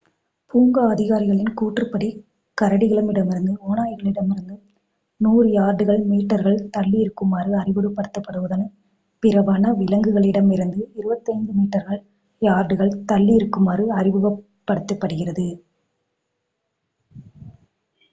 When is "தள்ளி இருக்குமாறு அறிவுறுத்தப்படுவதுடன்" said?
6.69-8.65